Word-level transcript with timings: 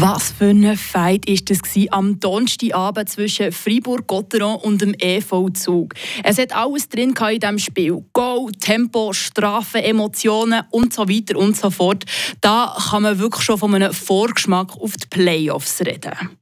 Was 0.00 0.30
für 0.30 0.50
ein 0.50 0.76
Fight 0.76 1.28
ist 1.28 1.50
das 1.50 1.58
am 1.90 2.20
Donnerstagabend 2.20 3.08
zwischen 3.08 3.50
Fribourg-Gotteron 3.50 4.54
und 4.54 4.80
dem 4.80 4.94
EV 4.96 5.50
Zug. 5.54 5.94
Es 6.22 6.38
hat 6.38 6.54
alles 6.54 6.88
drin 6.88 7.14
in 7.18 7.40
diesem 7.40 7.58
Spiel. 7.58 8.04
Goal, 8.12 8.52
Tempo, 8.60 9.12
Strafen, 9.12 9.80
Emotionen 9.80 10.62
und 10.70 10.92
so 10.92 11.08
weiter 11.08 11.36
und 11.36 11.56
so 11.56 11.70
fort. 11.70 12.04
Da 12.40 12.76
kann 12.90 13.02
man 13.02 13.18
wirklich 13.18 13.42
schon 13.42 13.58
von 13.58 13.74
einem 13.74 13.92
Vorgeschmack 13.92 14.76
auf 14.80 14.92
die 14.96 15.08
Playoffs 15.08 15.80
reden. 15.80 16.38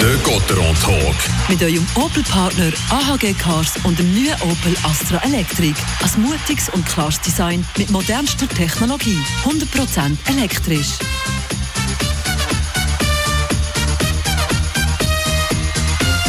Der 0.00 0.16
Gotteron 0.18 0.74
Talk. 0.82 1.16
Mit 1.48 1.62
eurem 1.62 1.86
Opel-Partner 1.94 2.70
AHG 2.90 3.32
Cars 3.38 3.74
und 3.84 3.98
dem 3.98 4.12
neuen 4.12 4.34
Opel 4.42 4.76
Astra 4.82 5.22
Electric. 5.24 5.74
Ein 6.02 6.22
mutiges 6.22 6.68
und 6.68 6.84
klares 6.86 7.18
Design 7.20 7.66
mit 7.78 7.90
modernster 7.90 8.46
Technologie. 8.46 9.18
100% 9.44 10.16
elektrisch. 10.28 10.98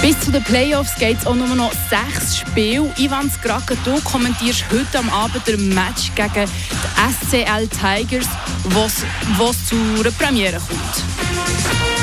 Bis 0.01 0.19
zu 0.21 0.31
den 0.31 0.43
Playoffs 0.43 0.95
geht 0.95 1.17
es 1.19 1.27
auch 1.27 1.35
nur 1.35 1.53
noch 1.53 1.73
sechs 1.89 2.37
Spiele. 2.37 2.89
Ivan 2.97 3.29
Skrake, 3.29 3.77
du 3.83 3.99
kommentierst 4.01 4.63
heute 4.71 4.99
am 4.99 5.09
Abend 5.09 5.47
ein 5.49 5.69
Match 5.69 6.11
gegen 6.15 6.49
die 6.49 7.25
SCL 7.27 7.67
Tigers, 7.67 8.27
was 8.63 9.65
zu 9.65 9.75
einer 9.75 10.11
Premiere 10.11 10.59
kommt. 10.59 11.96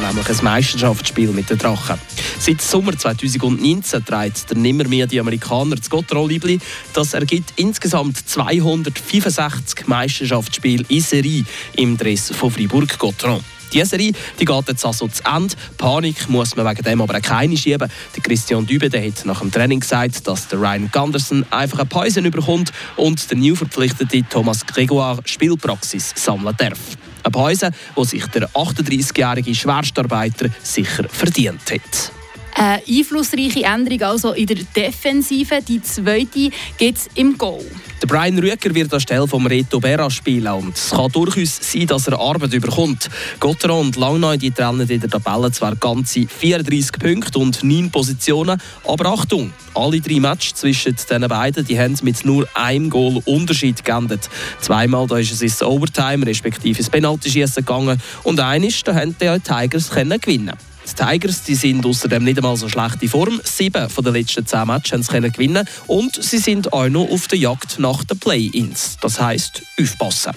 Nämlich 0.00 0.28
ein 0.28 0.44
Meisterschaftsspiel 0.44 1.30
mit 1.30 1.50
den 1.50 1.58
Drachen. 1.58 1.98
Seit 2.38 2.60
Sommer 2.60 2.96
2019 2.96 4.04
trägt 4.04 4.50
der 4.50 4.56
nimmer 4.56 4.84
die 4.84 5.20
Amerikaner 5.20 5.76
das 5.76 5.90
Gotteron-Libli. 5.90 6.58
Das 6.92 7.14
ergibt 7.14 7.52
insgesamt 7.56 8.16
265 8.28 9.86
Meisterschaftsspiele 9.86 10.84
in 10.88 11.00
Serie 11.00 11.44
im 11.76 11.96
Dress 11.96 12.30
von 12.30 12.50
Fribourg-Gotteron. 12.50 13.42
Die 13.72 13.84
Serie 13.84 14.12
die 14.38 14.44
geht 14.44 14.68
jetzt 14.68 14.84
also 14.84 15.06
zu 15.06 15.22
Ende. 15.24 15.54
Panik 15.76 16.28
muss 16.28 16.56
man 16.56 16.66
wegen 16.66 16.82
dem 16.82 17.00
aber 17.00 17.16
auch 17.16 17.22
keine 17.22 17.56
schieben. 17.56 17.90
Der 18.16 18.22
Christian 18.22 18.66
Dübe 18.66 18.88
der 18.88 19.06
hat 19.06 19.24
nach 19.24 19.40
dem 19.40 19.52
Training 19.52 19.80
gesagt, 19.80 20.26
dass 20.26 20.48
der 20.48 20.60
Ryan 20.60 20.90
Gunderson 20.90 21.46
einfach 21.50 21.78
eine 21.78 21.86
Pause 21.86 22.20
überkommt 22.20 22.72
und 22.96 23.30
der 23.30 23.38
neu 23.38 23.54
verpflichtete 23.54 24.24
Thomas 24.28 24.66
Gregoire 24.66 25.20
Spielpraxis 25.24 26.12
sammeln 26.16 26.56
darf. 26.58 26.78
Eine 27.22 27.32
Pause, 27.32 27.70
die 27.96 28.04
sich 28.04 28.26
der 28.26 28.48
38-jährige 28.50 29.54
Schwerstarbeiter 29.54 30.48
sicher 30.62 31.08
verdient 31.08 31.70
hat. 31.70 32.12
Eine 32.54 32.82
einflussreiche 32.86 33.64
Änderung 33.64 34.02
also 34.02 34.32
in 34.32 34.46
der 34.46 34.58
Defensive. 34.76 35.60
Die 35.66 35.82
zweite 35.82 36.50
gibt 36.76 36.98
es 36.98 37.08
im 37.14 37.38
Goal. 37.38 37.64
Brian 38.10 38.36
Rüeger 38.40 38.74
wird 38.74 38.92
anstelle 38.92 39.28
von 39.28 39.46
Reto 39.46 39.78
Berra 39.78 40.10
spielen 40.10 40.48
und 40.48 40.76
es 40.76 40.90
kann 40.90 41.12
durchaus 41.12 41.60
sein, 41.60 41.86
dass 41.86 42.08
er 42.08 42.18
Arbeit 42.18 42.52
überkommt. 42.52 43.08
Gotteron 43.38 43.86
und 43.86 43.96
Langnau 43.96 44.34
die 44.34 44.50
trennen 44.50 44.90
in 44.90 45.00
der 45.00 45.08
Tabelle 45.08 45.52
zwar 45.52 45.76
ganze 45.76 46.26
34 46.26 46.90
Punkte 46.98 47.38
und 47.38 47.62
9 47.62 47.88
Positionen, 47.92 48.60
aber 48.84 49.12
Achtung, 49.12 49.52
alle 49.74 50.00
drei 50.00 50.18
Matches 50.18 50.54
zwischen 50.56 50.96
den 51.08 51.28
beiden 51.28 51.64
die 51.64 51.78
haben 51.78 51.96
mit 52.02 52.24
nur 52.24 52.48
einem 52.54 52.90
Goal 52.90 53.22
Unterschied 53.26 53.84
geendet. 53.84 54.28
Zweimal 54.60 55.06
da 55.06 55.18
ist 55.18 55.30
es 55.30 55.42
ins 55.42 55.62
Overtime 55.62 56.26
respektive 56.26 56.80
ins 56.80 56.90
Penaltyschießen 56.90 57.64
gegangen 57.64 58.02
und 58.24 58.40
eines 58.40 58.82
da 58.82 58.92
haben 58.92 59.14
die 59.20 59.38
Tigers 59.38 59.88
können 59.88 60.20
gewinnen. 60.20 60.56
Die 60.90 61.04
Tigers 61.04 61.42
die 61.42 61.54
sind 61.54 61.86
außerdem 61.86 62.24
nicht 62.24 62.38
einmal 62.38 62.56
so 62.56 62.68
schlechte 62.68 63.08
Form. 63.08 63.40
Sieben 63.44 63.88
von 63.88 64.04
den 64.04 64.14
letzten 64.14 64.46
zehn 64.46 64.66
Matches 64.66 64.92
haben 64.92 65.02
sie 65.02 65.12
können 65.12 65.32
gewinnen 65.32 65.66
und 65.86 66.22
sie 66.22 66.38
sind 66.38 66.72
auch 66.72 66.88
noch 66.88 67.08
auf 67.10 67.28
der 67.28 67.38
Jagd 67.38 67.78
nach 67.78 68.04
den 68.04 68.18
Play-ins. 68.18 68.96
Das 69.00 69.20
heisst, 69.20 69.62
aufpassen. 69.80 70.32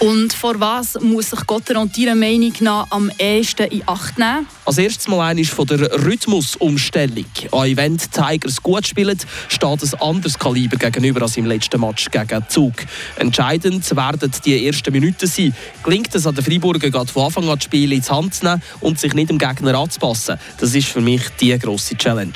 Und 0.00 0.32
vor 0.32 0.58
was 0.58 0.98
muss 1.02 1.28
sich 1.28 1.46
Gotteron 1.46 1.90
Ihrer 1.94 2.14
Meinung 2.14 2.54
nach 2.60 2.86
am 2.88 3.12
ehesten 3.18 3.66
in 3.66 3.82
Acht 3.86 4.18
nehmen? 4.18 4.46
Als 4.64 4.78
erstes 4.78 5.08
mal 5.08 5.28
eine 5.28 5.44
von 5.44 5.66
der 5.66 5.92
Rhythmusumstellung. 6.06 7.26
Auch 7.50 7.64
wenn 7.64 7.98
die 7.98 8.06
Tigers 8.08 8.62
gut 8.62 8.86
spielen, 8.86 9.18
steht 9.48 9.82
ein 9.82 10.00
anderes 10.00 10.38
Kaliber 10.38 10.78
gegenüber 10.78 11.20
als 11.20 11.36
im 11.36 11.44
letzten 11.44 11.82
Match 11.82 12.10
gegen 12.10 12.42
Zug. 12.48 12.72
Entscheidend 13.16 13.94
werden 13.94 14.32
die 14.42 14.66
ersten 14.66 14.90
Minuten 14.90 15.26
sein. 15.26 15.54
Gelingt 15.82 16.14
es 16.14 16.26
an 16.26 16.34
den 16.34 16.44
Freiburger 16.44 17.06
von 17.06 17.24
Anfang 17.26 17.50
an 17.50 17.56
das 17.56 17.64
Spiel 17.64 17.92
ins 17.92 18.10
Hand 18.10 18.32
zu 18.32 18.46
nehmen 18.46 18.62
und 18.80 18.98
sich 18.98 19.12
nicht 19.12 19.28
dem 19.28 19.36
Gegner 19.36 19.74
anzupassen? 19.78 20.38
Das 20.58 20.74
ist 20.74 20.88
für 20.88 21.02
mich 21.02 21.28
die 21.38 21.58
grosse 21.58 21.94
Challenge. 21.94 22.32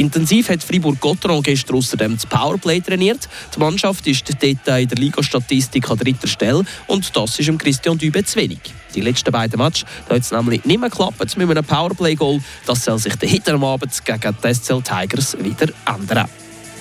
Intensiv 0.00 0.48
hat 0.48 0.64
Fribourg-Gotteron 0.64 1.42
gestern 1.42 1.76
außerdem 1.76 2.14
das 2.14 2.24
Powerplay 2.24 2.80
trainiert. 2.80 3.28
Die 3.54 3.58
Mannschaft 3.58 4.06
ist 4.06 4.26
dort 4.30 4.42
in 4.80 4.88
der 4.88 4.98
Ligastatistik 4.98 5.90
an 5.90 5.98
dritter 5.98 6.26
Stelle 6.26 6.64
und 6.86 7.14
das 7.14 7.38
ist 7.38 7.48
dem 7.48 7.58
Christian 7.58 7.98
Dübe 7.98 8.24
zu 8.24 8.36
wenig. 8.36 8.60
Die 8.94 9.02
letzten 9.02 9.30
beiden 9.30 9.58
Matches 9.58 9.84
da 10.08 10.16
es 10.16 10.30
nämlich 10.30 10.64
nicht 10.64 10.80
mehr 10.80 10.88
geklappt 10.88 11.36
mit 11.36 11.50
einem 11.50 11.64
Powerplay-Goal. 11.64 12.40
Das 12.64 12.82
soll 12.82 12.98
sich 12.98 13.12
hinter 13.20 13.52
am 13.56 13.64
Abend 13.64 13.92
gegen 14.02 14.36
die 14.42 14.54
SCL 14.54 14.80
Tigers 14.80 15.36
wieder 15.38 15.70
ändern. 15.84 16.30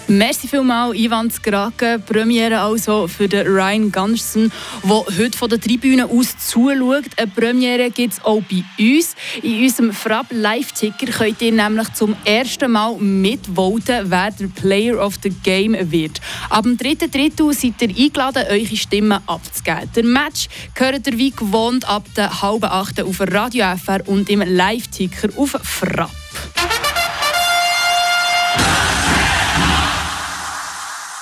Merci 0.10 0.48
vielmals, 0.48 0.96
Ivan 0.96 1.30
Skrake. 1.30 2.00
Premiere 2.00 2.60
also 2.62 3.08
für 3.08 3.28
den 3.28 3.46
Ryan 3.46 3.92
Gunderson, 3.92 4.52
der 4.84 5.06
heute 5.20 5.38
von 5.38 5.50
der 5.50 5.62
Tribüne 5.62 6.08
aus 6.08 6.36
zuschaut. 6.36 7.06
Eine 7.16 7.28
Premiere 7.28 7.92
gibt 7.92 8.14
es 8.14 8.26
auch 8.26 8.42
bei 8.42 8.64
uns. 8.80 9.16
In 9.44 9.62
unserem 9.62 9.94
Frab 9.94 10.26
Live-Ticker 10.32 11.12
könnt 11.12 11.44
ihr 11.44 11.52
nämlich 11.52 11.94
zum 11.94 12.16
ersten 12.26 12.72
Mal 12.72 12.96
mitvoten, 12.96 14.10
wer 14.10 14.32
der 14.32 14.48
Player 14.48 14.98
of 14.98 15.14
the 15.22 15.30
Game 15.30 15.78
wird. 15.92 16.20
Ab 16.50 16.64
dem 16.64 16.76
dritten 16.76 17.12
Drittel 17.12 17.54
seid 17.54 17.80
ihr 17.80 17.90
eingeladen, 17.90 18.46
eure 18.50 18.78
Stimmen 18.78 19.20
abzugeben. 19.28 19.92
Der 19.96 20.04
Match 20.06 20.48
gehört 20.74 21.06
ihr 21.06 21.20
wie 21.20 21.30
gewohnt 21.30 21.88
ab 21.88 22.06
der 22.18 22.42
halben 22.42 22.66
acht 22.66 23.00
auf 23.00 23.22
Radio 23.22 23.76
FR 23.78 24.02
und 24.08 24.28
im 24.32 24.42
Live-Ticker 24.42 25.30
auf 25.38 25.52
Frab. 25.62 26.10